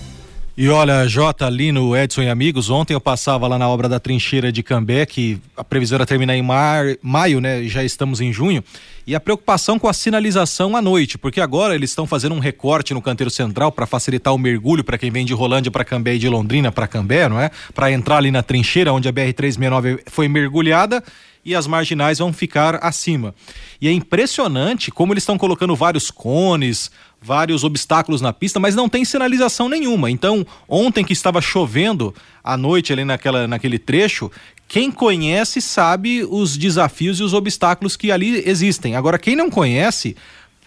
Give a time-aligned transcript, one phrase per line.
[0.57, 4.51] E olha, Jota, Lino, Edson e amigos, ontem eu passava lá na obra da trincheira
[4.51, 7.63] de Cambé, que a previsão era terminar em mar, maio, né?
[7.63, 8.61] Já estamos em junho.
[9.07, 12.93] E a preocupação com a sinalização à noite, porque agora eles estão fazendo um recorte
[12.93, 16.19] no canteiro central para facilitar o mergulho para quem vem de Rolândia para Cambé e
[16.19, 17.49] de Londrina para Cambé, não é?
[17.73, 21.01] Para entrar ali na trincheira onde a BR 369 foi mergulhada
[21.43, 23.33] e as marginais vão ficar acima.
[23.79, 26.91] E é impressionante como eles estão colocando vários cones,
[27.21, 30.09] vários obstáculos na pista, mas não tem sinalização nenhuma.
[30.09, 32.13] Então, ontem que estava chovendo
[32.43, 34.31] à noite ali naquela, naquele trecho,
[34.67, 38.95] quem conhece sabe os desafios e os obstáculos que ali existem.
[38.95, 40.15] Agora, quem não conhece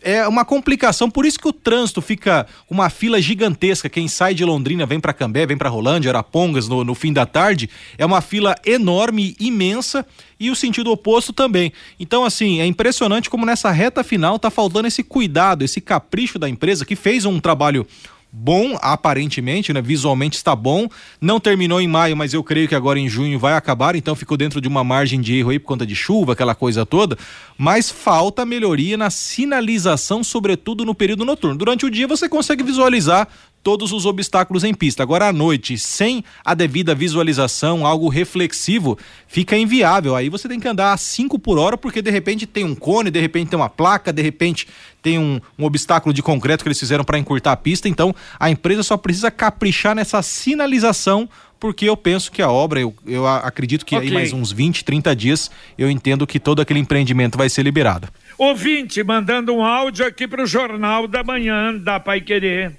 [0.05, 3.89] é uma complicação, por isso que o trânsito fica uma fila gigantesca.
[3.89, 7.25] Quem sai de Londrina vem para Cambé, vem para Rolândia, Arapongas no, no fim da
[7.25, 10.07] tarde, é uma fila enorme, imensa
[10.39, 11.73] e o sentido oposto também.
[11.99, 16.49] Então, assim, é impressionante como nessa reta final tá faltando esse cuidado, esse capricho da
[16.49, 17.87] empresa que fez um trabalho
[18.37, 19.81] bom, aparentemente, né?
[19.81, 20.89] Visualmente está bom.
[21.21, 24.37] Não terminou em maio, mas eu creio que agora em junho vai acabar, então ficou
[24.37, 27.17] dentro de uma margem de erro aí por conta de chuva, aquela coisa toda.
[27.57, 31.57] Mas falta melhoria na sinalização, sobretudo no período noturno.
[31.57, 33.29] Durante o dia você consegue visualizar
[33.65, 35.03] todos os obstáculos em pista.
[35.03, 40.15] Agora à noite, sem a devida visualização, algo reflexivo, fica inviável.
[40.15, 43.11] Aí você tem que andar a 5 por hora porque de repente tem um cone,
[43.11, 44.69] de repente tem uma placa, de repente
[45.03, 47.89] tem um, um obstáculo de concreto que eles fizeram para encurtar a pista.
[47.89, 51.29] Então a empresa só precisa caprichar nessa sinalização
[51.59, 54.09] porque eu penso que a obra, eu, eu acredito que okay.
[54.09, 58.09] aí mais uns 20, 30 dias, eu entendo que todo aquele empreendimento vai ser liberado.
[58.37, 62.79] Ouvinte, mandando um áudio aqui para o Jornal da Manhã da Pai Querer.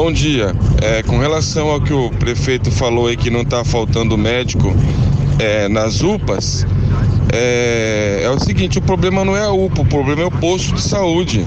[0.00, 0.54] Bom dia.
[0.80, 4.72] É, com relação ao que o prefeito falou aí que não está faltando médico
[5.40, 6.64] é, nas UPAs,
[7.32, 10.72] é, é, o seguinte, o problema não é a UPA, o problema é o posto
[10.76, 11.44] de saúde.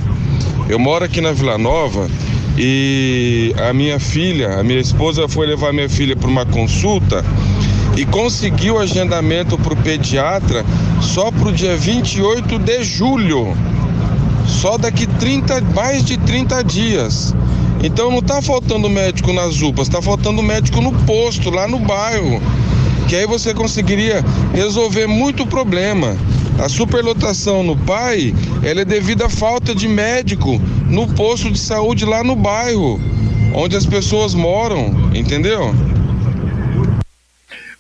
[0.67, 2.09] Eu moro aqui na Vila Nova
[2.57, 7.23] e a minha filha, a minha esposa foi levar minha filha para uma consulta
[7.95, 10.65] e conseguiu agendamento para o pediatra
[10.99, 13.55] só para o dia 28 de julho.
[14.45, 17.33] Só daqui 30, mais de 30 dias.
[17.83, 22.41] Então não está faltando médico nas UPAs, está faltando médico no posto, lá no bairro.
[23.07, 24.23] Que aí você conseguiria
[24.53, 26.15] resolver muito problema.
[26.59, 32.05] A superlotação no PAI, ela é devido à falta de médico no posto de saúde
[32.05, 32.99] lá no bairro,
[33.53, 35.73] onde as pessoas moram, entendeu?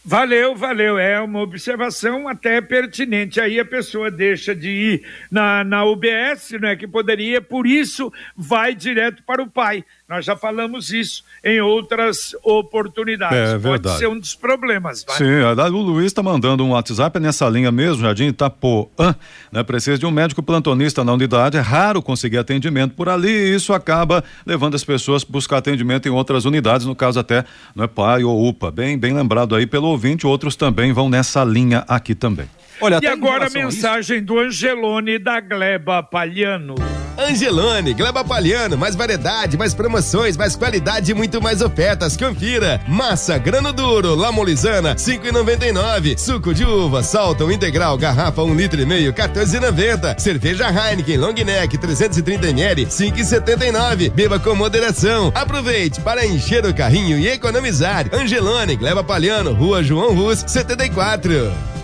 [0.03, 0.97] Valeu, valeu.
[0.97, 3.39] É uma observação até pertinente.
[3.39, 8.73] Aí a pessoa deixa de ir na, na UBS, né, que poderia, por isso vai
[8.73, 9.85] direto para o pai.
[10.11, 13.37] Nós já falamos isso em outras oportunidades.
[13.37, 13.81] É verdade.
[13.83, 15.05] Pode ser um dos problemas.
[15.05, 15.15] Vai?
[15.15, 19.15] Sim, o Luiz está mandando um WhatsApp nessa linha mesmo, Jardim Itapuã.
[19.49, 19.63] Né?
[19.63, 21.55] Precisa de um médico plantonista na unidade.
[21.55, 26.09] É raro conseguir atendimento por ali e isso acaba levando as pessoas a buscar atendimento
[26.09, 28.69] em outras unidades, no caso até não é pai ou UPA.
[28.69, 32.49] Bem, bem lembrado aí pelo ouvinte, outros também vão nessa linha aqui também.
[32.81, 36.75] Olha, e agora a mensagem a do Angelone da Gleba Palhano.
[37.31, 42.17] Angelone, Gleba Palhano, mais variedade, mais promoções, mais qualidade e muito mais ofertas.
[42.17, 42.81] Confira.
[42.89, 46.17] Massa grano duro, lamolizana, 5,99.
[46.17, 50.19] Suco de uva, salto integral, garrafa 1 um litro e meio, 14,90.
[50.19, 54.11] Cerveja Heineken Long Neck 330 ml, 5,79.
[54.11, 55.31] Beba com moderação.
[55.33, 58.07] Aproveite para encher o carrinho e economizar.
[58.13, 61.80] Angelone, Gleba Palhano, Rua João Rus, 74.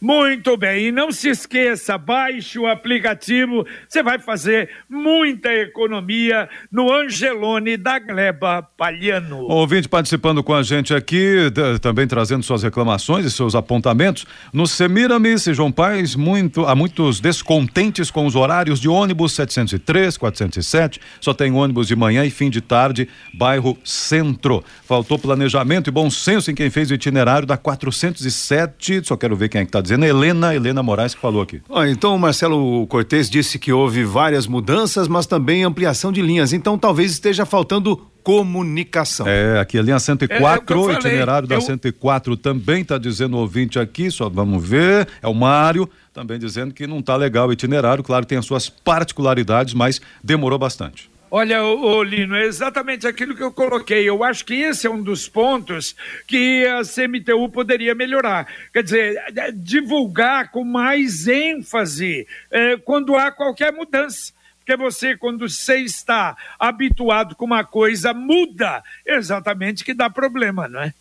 [0.00, 6.92] Muito bem, e não se esqueça, baixe o aplicativo, você vai fazer muita economia no
[6.92, 9.42] Angelone da Gleba Palhano.
[9.48, 11.50] Ouvinte participando com a gente aqui,
[11.80, 14.26] também trazendo suas reclamações e seus apontamentos.
[14.52, 21.00] No Semiramis João Pais, muito, há muitos descontentes com os horários de ônibus 703, 407,
[21.20, 24.62] só tem ônibus de manhã e fim de tarde, bairro Centro.
[24.84, 29.48] Faltou planejamento e bom senso em quem fez o itinerário da 407, só quero ver
[29.48, 31.62] quem é que está dizendo dizendo Helena, Helena Moraes que falou aqui.
[31.70, 36.52] Ah, então o Marcelo Cortes disse que houve várias mudanças, mas também ampliação de linhas.
[36.52, 39.26] Então talvez esteja faltando comunicação.
[39.28, 41.60] É, aqui a linha 104, é, é o itinerário da eu...
[41.60, 46.72] 104 também está dizendo o ouvinte aqui, só vamos ver, é o Mário, também dizendo
[46.72, 51.10] que não está legal o itinerário, claro, tem as suas particularidades, mas demorou bastante.
[51.36, 54.08] Olha, ô, Lino, é exatamente aquilo que eu coloquei.
[54.08, 55.96] Eu acho que esse é um dos pontos
[56.28, 58.46] que a CMTU poderia melhorar.
[58.72, 64.32] Quer dizer, é, divulgar com mais ênfase é, quando há qualquer mudança.
[64.60, 70.82] Porque você, quando você está habituado com uma coisa, muda exatamente que dá problema, não
[70.82, 70.94] é?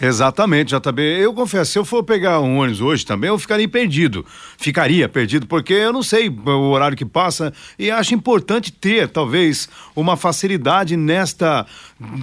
[0.00, 1.02] Exatamente, JB.
[1.02, 4.24] Eu confesso, se eu for pegar um ônibus hoje também, eu ficaria perdido.
[4.56, 9.68] Ficaria perdido, porque eu não sei o horário que passa e acho importante ter, talvez,
[9.94, 11.66] uma facilidade nesta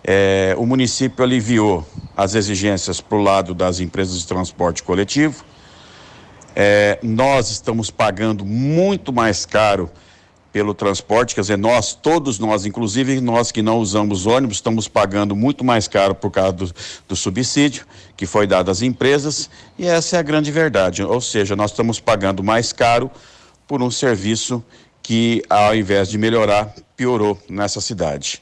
[0.03, 5.43] É, o município aliviou as exigências para o lado das empresas de transporte coletivo.
[6.55, 9.89] É, nós estamos pagando muito mais caro
[10.53, 15.35] pelo transporte, quer dizer, nós, todos nós, inclusive nós que não usamos ônibus, estamos pagando
[15.35, 16.71] muito mais caro por causa do,
[17.09, 21.03] do subsídio que foi dado às empresas, e essa é a grande verdade.
[21.03, 23.11] Ou seja, nós estamos pagando mais caro
[23.67, 24.63] por um serviço
[25.49, 28.41] ao invés de melhorar, piorou nessa cidade.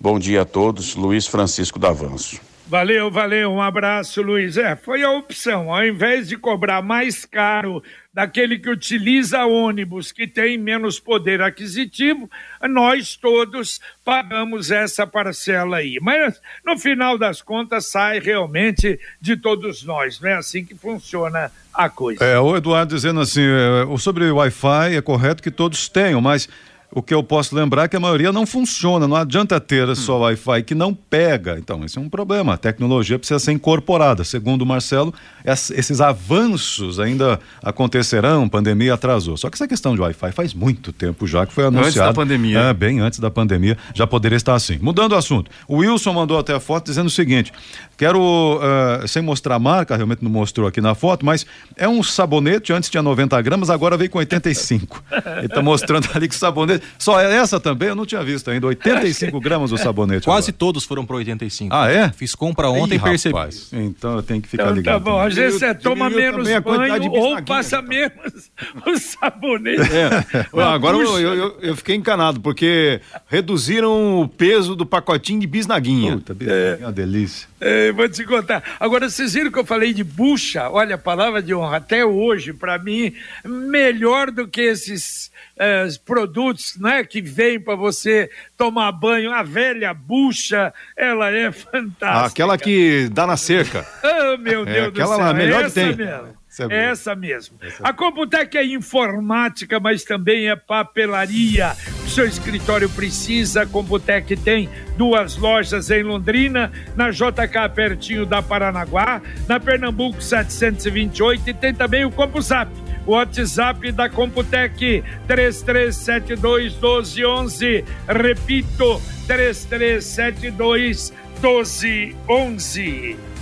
[0.00, 2.47] Bom dia a todos, Luiz Francisco Davanço.
[2.68, 4.58] Valeu, valeu, um abraço, Luiz.
[4.58, 5.72] É, foi a opção.
[5.72, 7.82] Ao invés de cobrar mais caro
[8.12, 12.30] daquele que utiliza ônibus, que tem menos poder aquisitivo,
[12.68, 15.98] nós todos pagamos essa parcela aí.
[16.02, 21.50] Mas no final das contas sai realmente de todos nós, não é assim que funciona
[21.72, 22.22] a coisa.
[22.22, 26.46] É, o Eduardo dizendo assim, é, sobre o Wi-Fi é correto que todos tenham, mas
[26.90, 30.20] o que eu posso lembrar é que a maioria não funciona, não adianta ter só
[30.20, 31.58] Wi-Fi que não pega.
[31.58, 32.54] Então, esse é um problema.
[32.54, 34.24] A tecnologia precisa ser incorporada.
[34.24, 35.12] Segundo o Marcelo,
[35.44, 39.36] esses avanços ainda acontecerão, a pandemia atrasou.
[39.36, 41.88] Só que essa questão de Wi-Fi faz muito tempo já que foi anunciado.
[41.88, 42.58] Antes da pandemia.
[42.58, 44.78] É, bem antes da pandemia, já poderia estar assim.
[44.80, 47.52] Mudando o assunto, o Wilson mandou até a foto dizendo o seguinte:
[47.98, 51.44] quero, uh, sem mostrar a marca, realmente não mostrou aqui na foto, mas
[51.76, 55.04] é um sabonete, antes tinha 90 gramas, agora veio com 85.
[55.36, 58.66] Ele está mostrando ali que o sabonete só essa também eu não tinha visto ainda.
[58.66, 60.24] 85 gramas o sabonete.
[60.24, 60.58] Quase agora.
[60.58, 61.74] todos foram para 85.
[61.74, 62.10] Ah, é?
[62.10, 63.34] Fiz compra ontem e percebi.
[63.34, 64.94] Rapaz, então eu tenho que ficar então, ligado.
[64.94, 67.88] Tá bom, às vezes você toma menos banho ou passa então.
[67.88, 68.50] menos
[68.86, 69.82] o sabonete.
[69.92, 70.46] É.
[70.62, 76.12] Agora eu, eu, eu, fiquei encanado, porque reduziram o peso do pacotinho de bisnaguinha.
[76.12, 77.48] Puta, bisnaguinha é uma delícia.
[77.60, 78.62] É, vou te contar.
[78.78, 80.70] Agora, vocês viram que eu falei de bucha?
[80.70, 83.12] Olha, a palavra de honra, até hoje, para mim,
[83.44, 89.32] melhor do que esses é, produtos né, que vêm para você tomar banho.
[89.32, 92.26] A velha bucha, ela é fantástica.
[92.26, 93.86] Aquela que dá na cerca.
[94.02, 95.12] oh, meu é, Deus é, do céu.
[95.12, 95.96] Aquela melhor que tem.
[95.96, 96.38] Mesmo.
[96.48, 97.56] Essa, é essa mesmo.
[97.60, 101.76] Essa é a Computec é informática, mas também é papelaria.
[102.04, 108.42] O seu escritório precisa, a Computec tem duas lojas em Londrina, na JK pertinho da
[108.42, 112.70] Paranaguá, na Pernambuco 728 e tem também o CompuSap
[113.08, 117.84] WhatsApp da Computec 3372 1211.
[118.06, 121.27] Repito, 3372 1211.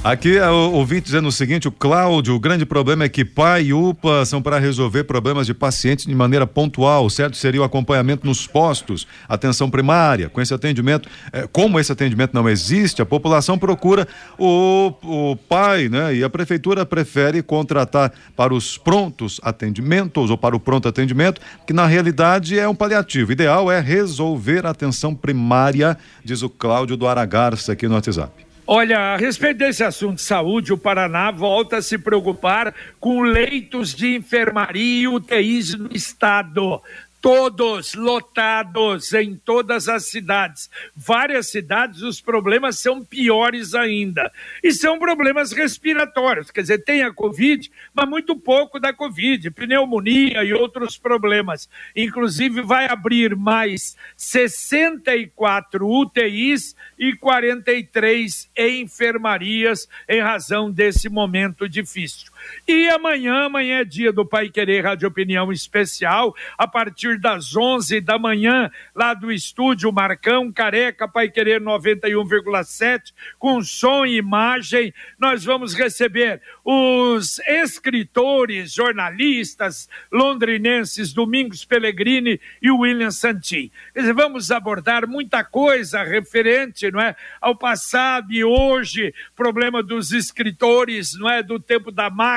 [0.06, 3.64] Aqui é o ouvinte dizendo o seguinte: o Cláudio, o grande problema é que pai
[3.64, 7.10] e UPA são para resolver problemas de pacientes de maneira pontual.
[7.10, 10.28] Certo seria o acompanhamento nos postos, atenção primária.
[10.28, 14.06] Com esse atendimento, é, como esse atendimento não existe, a população procura
[14.38, 16.14] o, o pai, né?
[16.14, 21.72] E a prefeitura prefere contratar para os prontos atendimentos ou para o pronto atendimento, que
[21.72, 23.30] na realidade é um paliativo.
[23.30, 28.46] O ideal é resolver a atenção primária, diz o Cláudio do Aragarça aqui no WhatsApp.
[28.68, 33.94] Olha, a respeito desse assunto de saúde, o Paraná volta a se preocupar com leitos
[33.94, 36.82] de enfermaria e UTIs no estado
[37.26, 40.70] todos lotados em todas as cidades.
[40.94, 44.30] Várias cidades os problemas são piores ainda.
[44.62, 50.44] E são problemas respiratórios, quer dizer, tem a Covid, mas muito pouco da Covid, pneumonia
[50.44, 51.68] e outros problemas.
[51.96, 62.30] Inclusive vai abrir mais 64 UTIs e 43 enfermarias em razão desse momento difícil.
[62.66, 68.00] E amanhã, amanhã é dia do Pai Querer Rádio Opinião Especial, a partir das 11
[68.00, 74.92] da manhã, lá do estúdio Marcão Careca, Pai Querer 91,7, com som e imagem.
[75.18, 83.70] Nós vamos receber os escritores, jornalistas londrinenses Domingos Pellegrini e William Santin.
[84.14, 91.28] Vamos abordar muita coisa referente, não é, ao passado e hoje, problema dos escritores, não
[91.28, 92.35] é, do tempo da máquina,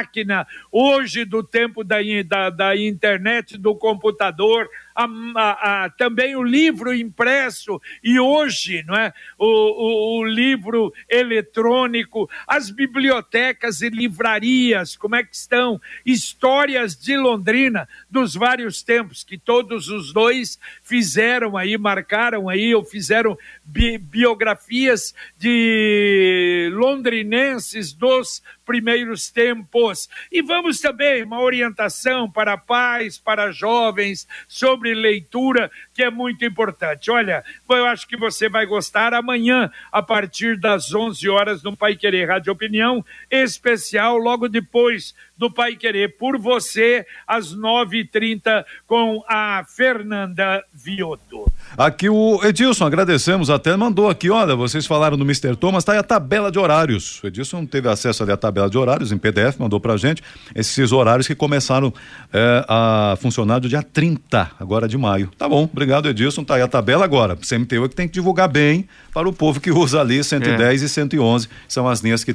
[0.72, 5.06] hoje do tempo da, da, da internet, do computador, a,
[5.36, 9.14] a, a, também o livro impresso e hoje, não é?
[9.38, 15.80] O, o, o, livro eletrônico, as bibliotecas e livrarias, como é que estão?
[16.06, 22.84] Histórias de Londrina dos vários tempos que todos os dois fizeram aí, marcaram aí ou
[22.84, 30.08] fizeram bi biografias de londrinenses dos primeiros tempos.
[30.32, 37.12] E vamos também uma orientação para pais, para jovens sobre leitura, que é muito importante.
[37.12, 41.96] Olha, eu acho que você vai gostar amanhã, a partir das 11 horas, no Pai
[41.96, 49.64] Querer Rádio Opinião, especial logo depois do Pai Querer por você, às 9h30, com a
[49.66, 51.50] Fernanda Vioto.
[51.78, 55.56] Aqui o Edilson, agradecemos até, mandou aqui, olha, vocês falaram do Mr.
[55.56, 57.24] Thomas, tá aí a tabela de horários.
[57.24, 60.22] O Edilson teve acesso ali à tabela de horários em PDF, mandou pra gente
[60.54, 61.94] esses horários que começaram
[62.34, 65.32] é, a funcionar do dia 30, agora de maio.
[65.38, 67.38] Tá bom, obrigado Edilson, tá aí a tabela agora.
[67.38, 70.86] CMTU é que tem que divulgar bem para o povo que usa ali 110 é.
[70.86, 72.34] e 111, são as linhas que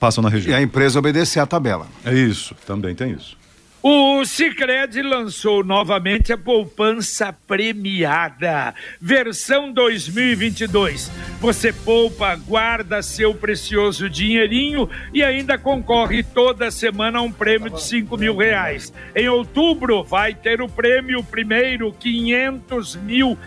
[0.00, 0.52] passam na região.
[0.52, 1.86] E a empresa obedecer à tabela.
[2.04, 3.40] É isso, também tem isso.
[3.82, 11.10] O Sicredi lançou novamente a poupança premiada, versão 2022.
[11.40, 17.82] Você poupa, guarda seu precioso dinheirinho e ainda concorre toda semana a um prêmio de
[17.82, 18.92] cinco mil reais.
[19.16, 23.38] Em outubro vai ter o prêmio primeiro 500 mil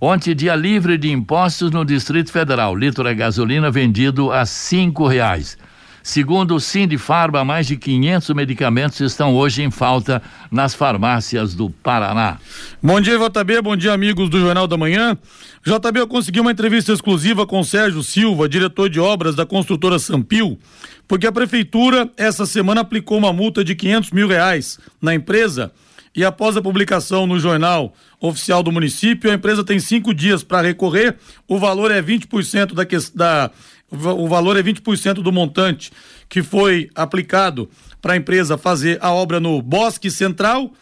[0.00, 2.76] Ontem, dia livre de impostos no Distrito Federal.
[2.76, 5.58] Litro de gasolina vendido a cinco reais.
[6.02, 12.38] Segundo o Sindifarma, mais de 500 medicamentos estão hoje em falta nas farmácias do Paraná.
[12.82, 13.62] Bom dia, JB.
[13.62, 15.16] Bom dia, amigos do Jornal da Manhã.
[15.64, 20.58] JB, eu consegui uma entrevista exclusiva com Sérgio Silva, diretor de obras da construtora Sampil,
[21.06, 25.72] porque a prefeitura essa semana aplicou uma multa de 500 mil reais na empresa
[26.18, 30.66] e após a publicação no jornal oficial do município, a empresa tem cinco dias para
[30.66, 31.16] recorrer.
[31.46, 32.84] O valor é 20% da,
[33.14, 33.50] da
[33.90, 35.90] o valor é 20% do montante
[36.28, 37.70] que foi aplicado
[38.02, 40.72] para a empresa fazer a obra no Bosque Central.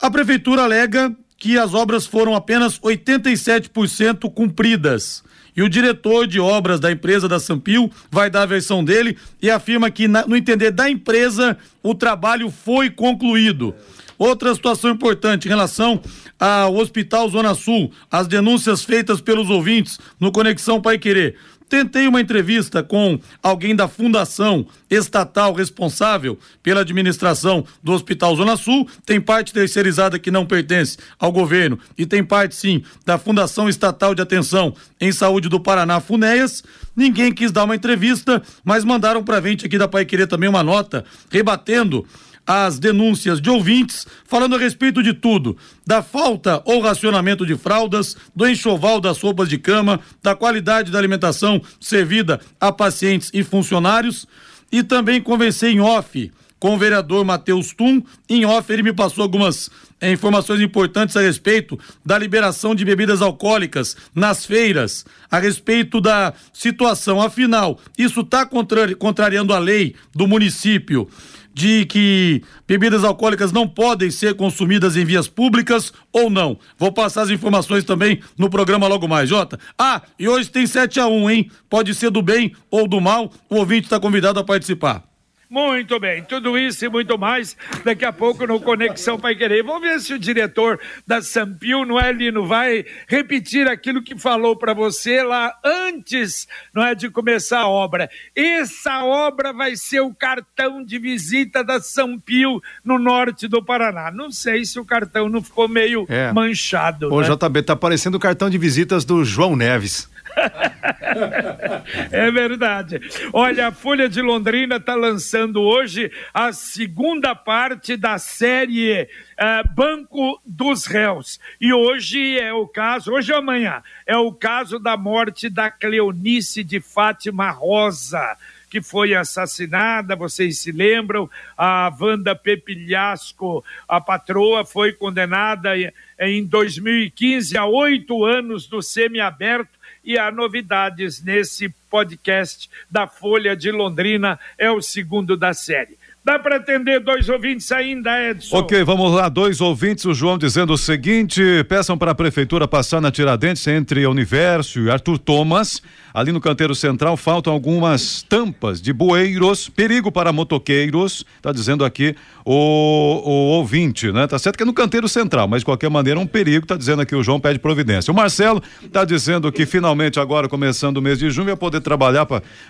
[0.00, 5.22] A prefeitura alega que as obras foram apenas 87% cumpridas.
[5.54, 9.50] E o diretor de obras da empresa da Sampil vai dar a versão dele e
[9.50, 13.74] afirma que, no entender da empresa, o trabalho foi concluído.
[14.16, 16.00] Outra situação importante em relação
[16.38, 21.36] ao Hospital Zona Sul, as denúncias feitas pelos ouvintes no Conexão Pai Querer.
[21.72, 28.86] Tentei uma entrevista com alguém da fundação estatal responsável pela administração do Hospital Zona Sul.
[29.06, 34.14] Tem parte terceirizada que não pertence ao governo e tem parte, sim, da Fundação Estatal
[34.14, 36.62] de Atenção em Saúde do Paraná, FUNEAS.
[36.94, 40.62] Ninguém quis dar uma entrevista, mas mandaram pra gente aqui da Pai Querer também uma
[40.62, 42.06] nota rebatendo
[42.46, 48.16] as denúncias de ouvintes falando a respeito de tudo: da falta ou racionamento de fraldas,
[48.34, 54.26] do enxoval das roupas de cama, da qualidade da alimentação servida a pacientes e funcionários.
[54.70, 58.00] E também conversei em off com o vereador Matheus Tum.
[58.28, 59.68] Em off, ele me passou algumas
[60.00, 66.32] é, informações importantes a respeito da liberação de bebidas alcoólicas nas feiras, a respeito da
[66.52, 67.20] situação.
[67.20, 71.08] Afinal, isso está contrari contrariando a lei do município
[71.54, 76.58] de que bebidas alcoólicas não podem ser consumidas em vias públicas ou não.
[76.78, 79.58] Vou passar as informações também no programa logo mais, Jota.
[79.78, 81.50] Ah, e hoje tem 7 a 1 hein?
[81.68, 83.32] Pode ser do bem ou do mal.
[83.48, 85.11] O ouvinte está convidado a participar.
[85.52, 89.62] Muito bem, tudo isso e muito mais daqui a pouco no Conexão Pai Querer.
[89.62, 94.56] Vamos ver se o diretor da Sampio, não é, Lino, vai repetir aquilo que falou
[94.56, 98.08] para você lá antes, não é, de começar a obra.
[98.34, 104.10] Essa obra vai ser o cartão de visita da Sampio no norte do Paraná.
[104.10, 106.32] Não sei se o cartão não ficou meio é.
[106.32, 107.12] manchado.
[107.12, 107.28] O né?
[107.28, 110.10] JB tá parecendo o cartão de visitas do João Neves.
[112.10, 113.00] é verdade.
[113.32, 120.40] Olha, a Folha de Londrina está lançando hoje a segunda parte da série uh, Banco
[120.44, 121.38] dos Réus.
[121.60, 126.64] E hoje é o caso, hoje ou amanhã, é o caso da morte da Cleonice
[126.64, 128.36] de Fátima Rosa
[128.72, 135.72] que foi assassinada, vocês se lembram, a Wanda Pepilhasco, a patroa, foi condenada
[136.18, 143.70] em 2015 a oito anos do semiaberto e há novidades nesse podcast da Folha de
[143.70, 145.98] Londrina, é o segundo da série.
[146.24, 148.56] Dá para atender dois ouvintes ainda, Edson?
[148.56, 149.28] Ok, vamos lá.
[149.28, 150.04] Dois ouvintes.
[150.04, 154.88] O João dizendo o seguinte: peçam para a prefeitura passar na Tiradentes entre Universo e
[154.88, 155.82] Arthur Thomas.
[156.14, 159.68] Ali no canteiro central faltam algumas tampas de bueiros.
[159.68, 161.24] Perigo para motoqueiros.
[161.38, 164.28] Está dizendo aqui o, o ouvinte, né?
[164.28, 166.64] Tá certo que é no canteiro central, mas de qualquer maneira um perigo.
[166.64, 168.12] Está dizendo aqui o João pede providência.
[168.12, 172.26] O Marcelo está dizendo que finalmente agora, começando o mês de junho, vai poder trabalhar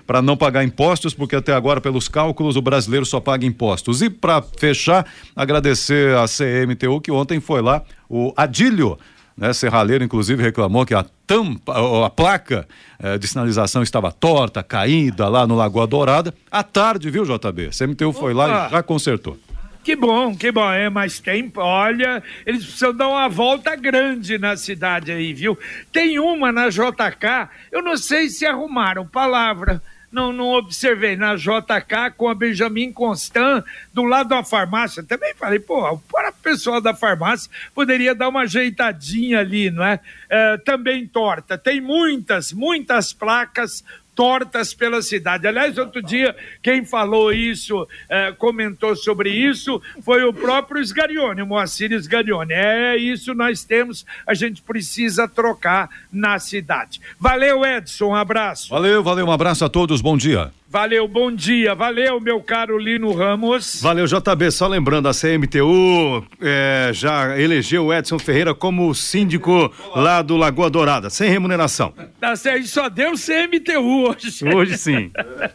[0.06, 4.02] para não pagar impostos, porque até agora, pelos cálculos, o brasileiro só paga paga impostos.
[4.02, 8.98] E para fechar, agradecer a CMTU que ontem foi lá, o Adílio,
[9.36, 15.28] né, Serralheiro, inclusive, reclamou que a tampa, a placa eh, de sinalização estava torta, caída
[15.28, 16.34] lá no Lagoa Dourada.
[16.50, 17.70] À tarde, viu, JB?
[17.70, 18.46] CMTU foi Opa.
[18.46, 19.38] lá e já consertou.
[19.82, 20.70] Que bom, que bom.
[20.70, 25.58] É, mas tem, olha, eles precisam dar uma volta grande na cidade aí, viu?
[25.90, 31.16] Tem uma na JK, eu não sei se arrumaram palavra não, não observei.
[31.16, 35.02] Na JK com a Benjamin Constant, do lado da farmácia.
[35.02, 39.98] Também falei, pô, para o pessoal da farmácia poderia dar uma ajeitadinha ali, não é?
[40.28, 41.56] é também torta.
[41.56, 43.82] Tem muitas, muitas placas
[44.14, 45.46] tortas pela cidade.
[45.46, 51.46] Aliás, outro dia, quem falou isso, eh, comentou sobre isso, foi o próprio Sgarione, o
[51.46, 52.52] Moacir Sgarione.
[52.52, 57.00] É isso nós temos, a gente precisa trocar na cidade.
[57.18, 58.68] Valeu, Edson, um abraço.
[58.68, 60.52] Valeu, valeu, um abraço a todos, bom dia.
[60.72, 61.74] Valeu, bom dia.
[61.74, 63.82] Valeu, meu caro Lino Ramos.
[63.82, 64.50] Valeu, JB.
[64.50, 70.70] Só lembrando, a CMTU é, já elegeu o Edson Ferreira como síndico lá do Lagoa
[70.70, 71.92] Dourada, sem remuneração.
[72.18, 74.44] Tá certo, só deu CMTU hoje.
[74.46, 75.10] Hoje sim.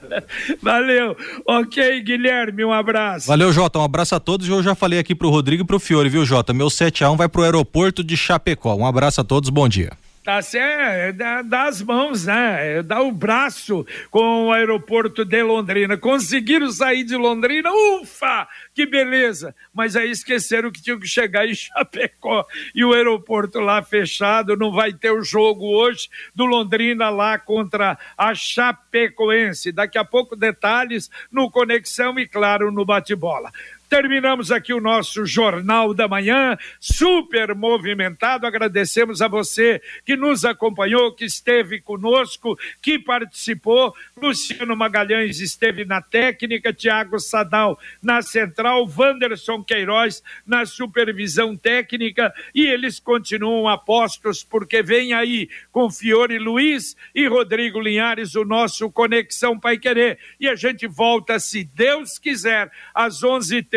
[0.62, 1.18] Valeu.
[1.48, 3.26] Ok, Guilherme, um abraço.
[3.26, 3.80] Valeu, Jota.
[3.80, 4.48] Um abraço a todos.
[4.48, 6.54] Eu já falei aqui pro Rodrigo e pro Fiore, viu, Jota?
[6.54, 8.76] Meu 7x1 vai pro aeroporto de Chapecó.
[8.76, 9.94] Um abraço a todos, bom dia.
[10.28, 12.84] Tá certo, dá, dá as mãos, né?
[12.84, 15.96] Dá o braço com o aeroporto de Londrina.
[15.96, 18.46] Conseguiram sair de Londrina, ufa!
[18.76, 19.56] Que beleza!
[19.74, 24.58] Mas aí esqueceram que tinham que chegar em Chapecó e o aeroporto lá fechado.
[24.58, 29.72] Não vai ter o jogo hoje do Londrina lá contra a Chapecoense.
[29.72, 33.50] Daqui a pouco detalhes no Conexão e, claro, no bate-bola.
[33.90, 38.46] Terminamos aqui o nosso Jornal da Manhã, super movimentado.
[38.46, 43.96] Agradecemos a você que nos acompanhou, que esteve conosco, que participou.
[44.22, 52.66] Luciano Magalhães esteve na técnica, Tiago Sadal na central, Wanderson Queiroz na supervisão técnica e
[52.66, 59.58] eles continuam apostos porque vem aí com Fiore Luiz e Rodrigo Linhares o nosso Conexão
[59.58, 60.20] Pai Querer.
[60.42, 63.77] E a gente volta, se Deus quiser, às 11h30